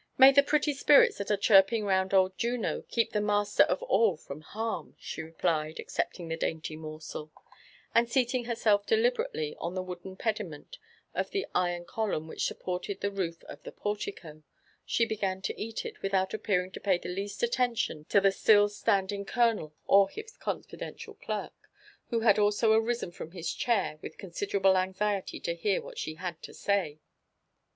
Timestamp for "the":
0.30-0.44, 3.10-3.20, 6.28-6.36, 9.74-9.82, 11.30-11.48, 13.00-13.10, 13.64-13.72, 16.96-17.08, 18.20-18.30